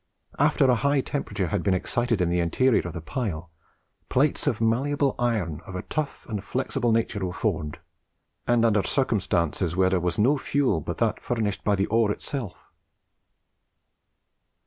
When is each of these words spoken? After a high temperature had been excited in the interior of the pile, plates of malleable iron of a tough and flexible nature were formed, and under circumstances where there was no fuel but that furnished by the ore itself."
After 0.39 0.65
a 0.67 0.73
high 0.75 1.01
temperature 1.01 1.49
had 1.49 1.61
been 1.61 1.75
excited 1.75 2.21
in 2.21 2.29
the 2.31 2.39
interior 2.39 2.87
of 2.87 2.95
the 2.95 3.01
pile, 3.01 3.51
plates 4.09 4.47
of 4.47 4.59
malleable 4.59 5.13
iron 5.19 5.61
of 5.67 5.75
a 5.75 5.83
tough 5.83 6.25
and 6.27 6.43
flexible 6.43 6.91
nature 6.91 7.23
were 7.23 7.31
formed, 7.31 7.77
and 8.47 8.65
under 8.65 8.81
circumstances 8.81 9.75
where 9.75 9.91
there 9.91 9.99
was 9.99 10.17
no 10.17 10.39
fuel 10.39 10.81
but 10.81 10.97
that 10.97 11.21
furnished 11.21 11.63
by 11.63 11.75
the 11.75 11.85
ore 11.85 12.11
itself." 12.11 12.71